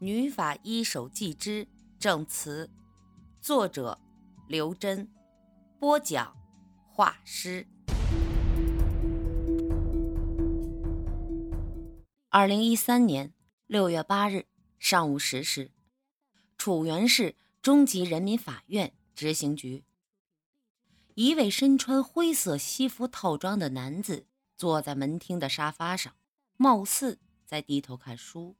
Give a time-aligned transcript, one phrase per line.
[0.00, 1.66] 女法医手记之
[1.98, 2.70] 证词，
[3.40, 3.98] 作者
[4.46, 5.10] 刘真，
[5.80, 6.36] 播讲
[6.86, 7.66] 画师。
[12.28, 13.34] 二零一三年
[13.66, 14.46] 六月八日
[14.78, 15.72] 上午十时，
[16.56, 19.82] 楚原市中级人民法院执行局，
[21.14, 26.14] 一位身穿灰色西服套装的男子坐在门厅的沙发上，
[26.56, 28.54] 貌似在低头看书。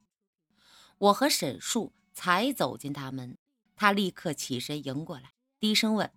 [0.99, 3.37] 我和沈树才走进大门，
[3.75, 6.11] 他立刻起身迎过来，低声问：“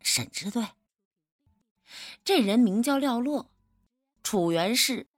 [0.00, 0.64] 沈支队。”
[2.24, 3.50] 这人名叫廖洛，
[4.22, 5.08] 楚原市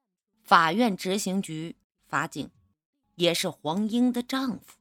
[0.42, 2.50] 法院执行局法警，
[3.16, 4.78] 也是黄英的丈夫。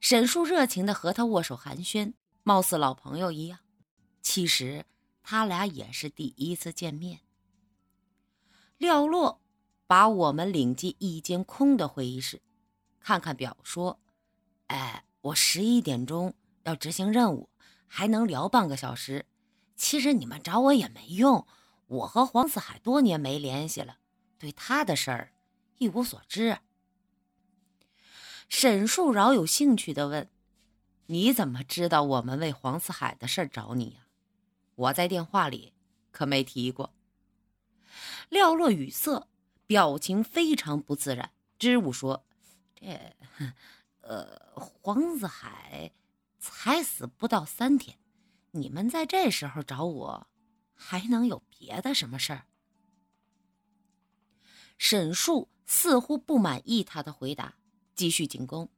[0.00, 3.58] 沈树热情地和他握手寒暄，貌似老朋友一样。
[4.22, 4.84] 其实
[5.24, 7.20] 他俩也是第一次见面。
[8.78, 9.40] 廖洛
[9.88, 12.42] 把我们领进一间空的会议室。
[13.06, 14.00] 看看表，说
[14.66, 17.48] ：“哎，我十一点钟要执行任务，
[17.86, 19.26] 还能聊半个小时。
[19.76, 21.46] 其实你们找我也没用，
[21.86, 23.98] 我和黄四海多年没联系了，
[24.40, 25.32] 对他的事儿
[25.78, 26.58] 一无所知。”
[28.50, 30.28] 沈树饶有兴趣地问
[31.06, 34.08] ：“你怎么知道我们为黄四海的事儿找你呀？
[34.74, 35.72] 我在电话里
[36.10, 36.92] 可没提过。”
[38.28, 39.28] 廖洛语塞，
[39.64, 42.25] 表情非常不自然，支吾说。
[42.76, 43.16] 这，
[44.02, 45.90] 呃，黄子海
[46.38, 47.98] 才死不到三天，
[48.52, 50.28] 你们在这时候找我，
[50.74, 52.44] 还能有别的什么事儿？
[54.78, 57.56] 沈树似乎不满意他的回答，
[57.94, 58.68] 继续进攻。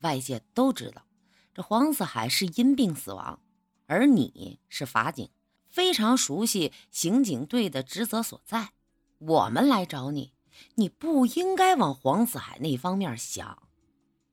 [0.00, 1.06] 外界都知道，
[1.52, 3.40] 这黄子海是因病死亡，
[3.86, 5.30] 而你是法警，
[5.68, 8.72] 非常熟悉刑警队的职责所在。
[9.18, 10.32] 我们来找你。
[10.74, 13.62] 你不应该往黄子海那方面想，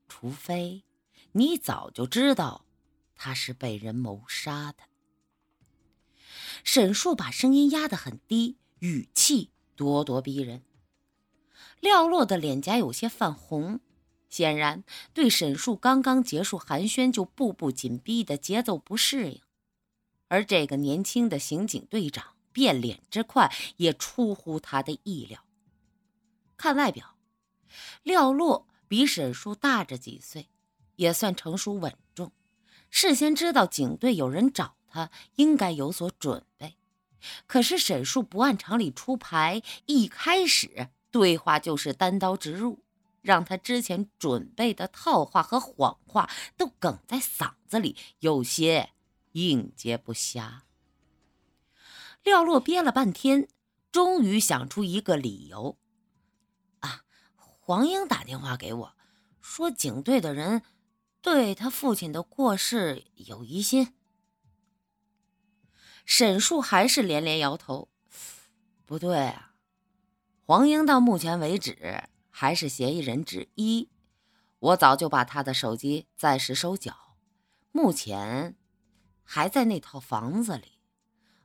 [0.07, 0.83] 除非
[1.33, 2.65] 你早就知道
[3.15, 4.83] 他是被人谋杀的。
[6.63, 10.63] 沈树把声音压得很低，语气咄咄逼人。
[11.79, 13.79] 廖洛的脸颊有些泛红，
[14.29, 19.41] 显然对沈树刚刚结束寒暄就步步紧逼的节奏不适应，
[20.27, 25.43] 而这个年轻的刑警队长变脸之快，也出乎他的意料。
[26.59, 27.15] 看外表，
[28.03, 30.49] 廖洛比沈树大着几岁，
[30.97, 32.33] 也算成熟稳重。
[32.89, 36.75] 事先知道警队有人找他，应该有所准备。
[37.47, 42.83] 可是沈树不按常理出牌，一开始对话就是单刀直入，
[43.21, 48.89] 让他之前准备的套话和谎话都哽在嗓子里，有些
[49.31, 50.63] 应接不暇。
[52.21, 53.47] 廖洛憋了半天，
[53.93, 55.77] 终于想出一个理由。
[57.69, 58.95] 黄英打电话给我，
[59.41, 60.63] 说警队的人
[61.21, 63.93] 对他父亲的过世有疑心。
[66.03, 67.87] 沈树还是连连摇头，
[68.87, 69.53] 不对啊，
[70.47, 73.89] 黄英到目前为止还是嫌疑人之一。
[74.57, 77.15] 我早就把他的手机暂时收缴，
[77.71, 78.55] 目前
[79.23, 80.79] 还在那套房子里，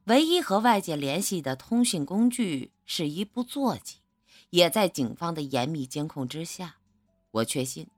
[0.04, 3.98] 唯一和外界联系的通讯工具是一部座机。
[4.54, 6.76] 也在警方的严密监控之下，
[7.32, 7.88] 我确信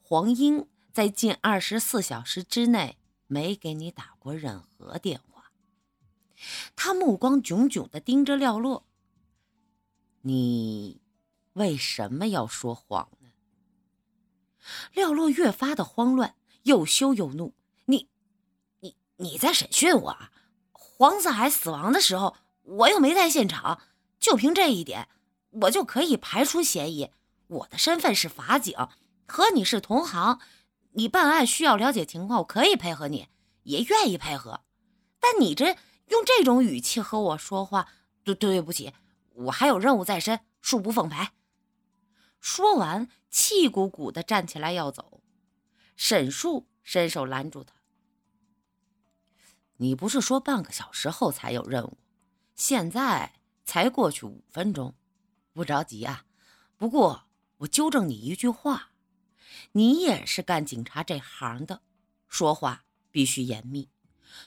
[0.00, 5.50] 黄英在近二十四小时之内没给你打过任何电话。
[6.76, 8.86] 他目光炯炯地盯着廖洛
[10.22, 11.00] ：“你
[11.54, 13.30] 为什么要说谎呢？”
[14.94, 17.54] 廖洛越发的慌乱，又羞又怒
[17.86, 18.08] ：“你、
[18.78, 20.16] 你、你在审讯我？
[20.70, 23.82] 黄四海死亡的时候，我又没在现场，
[24.20, 25.08] 就凭这一点。”
[25.50, 27.10] 我就可以排除嫌疑。
[27.46, 28.76] 我的身份是法警，
[29.26, 30.38] 和你是同行。
[30.92, 33.28] 你办案需要了解情况，我可以配合你，
[33.62, 34.60] 也愿意配合。
[35.20, 35.76] 但你这
[36.06, 37.88] 用这种语气和我说话，
[38.24, 38.92] 对对不起，
[39.34, 41.28] 我还有任务在身，恕不奉陪。
[42.40, 45.20] 说完，气鼓鼓的站起来要走。
[45.96, 47.74] 沈树伸手拦住他
[49.78, 51.98] ：“你不是说半个小时后才有任务？
[52.54, 53.34] 现在
[53.64, 54.94] 才过去五分钟。”
[55.58, 56.24] 不着急啊，
[56.76, 57.24] 不过
[57.56, 58.92] 我纠正你一句话，
[59.72, 61.82] 你也是干警察这行的，
[62.28, 63.88] 说话必须严密。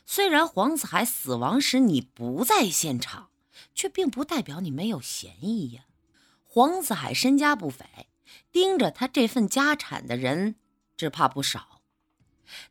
[0.05, 3.29] 虽然黄子海死亡时你不在现场，
[3.75, 5.83] 却并不代表你没有嫌疑呀。
[6.45, 7.85] 黄子海身家不菲，
[8.49, 10.55] 盯着他这份家产的人
[10.95, 11.81] 只怕不少，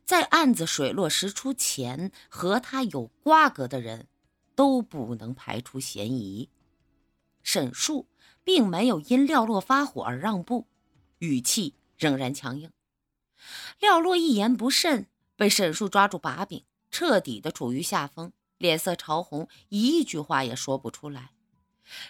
[0.03, 4.07] 在案子水落石出前和他有瓜葛的人，
[4.55, 6.49] 都不能排除嫌疑。
[7.43, 8.07] 沈树。
[8.43, 10.67] 并没有因廖洛发火而让步，
[11.19, 12.71] 语气仍然强硬。
[13.79, 21.31] 廖洛一言不慎，被沈树抓住把柄，彻底的处于下风，脸色潮红，一句话也说不出来。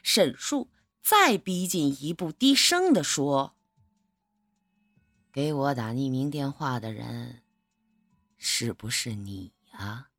[0.04, 0.70] 沈树
[1.02, 3.56] 再逼近一步，低声的说
[5.32, 7.42] ：“给我打匿名电话的人，
[8.38, 10.10] 是不是你呀？”